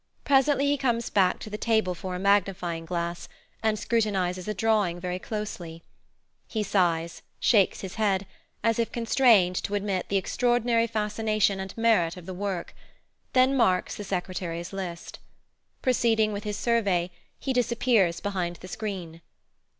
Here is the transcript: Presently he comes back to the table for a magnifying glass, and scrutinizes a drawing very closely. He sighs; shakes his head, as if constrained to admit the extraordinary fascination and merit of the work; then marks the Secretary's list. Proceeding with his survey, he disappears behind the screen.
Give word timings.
Presently 0.23 0.65
he 0.65 0.79
comes 0.79 1.11
back 1.11 1.37
to 1.41 1.49
the 1.51 1.59
table 1.59 1.93
for 1.93 2.15
a 2.15 2.19
magnifying 2.19 2.85
glass, 2.87 3.29
and 3.61 3.77
scrutinizes 3.77 4.47
a 4.47 4.53
drawing 4.55 4.99
very 4.99 5.19
closely. 5.19 5.83
He 6.47 6.63
sighs; 6.63 7.21
shakes 7.39 7.81
his 7.81 7.93
head, 8.01 8.25
as 8.63 8.79
if 8.79 8.91
constrained 8.91 9.57
to 9.57 9.75
admit 9.75 10.09
the 10.09 10.17
extraordinary 10.17 10.87
fascination 10.87 11.59
and 11.59 11.77
merit 11.77 12.17
of 12.17 12.25
the 12.25 12.33
work; 12.33 12.73
then 13.33 13.55
marks 13.55 13.93
the 13.95 14.03
Secretary's 14.03 14.73
list. 14.73 15.19
Proceeding 15.83 16.33
with 16.33 16.45
his 16.45 16.57
survey, 16.57 17.11
he 17.37 17.53
disappears 17.53 18.21
behind 18.21 18.55
the 18.55 18.67
screen. 18.67 19.21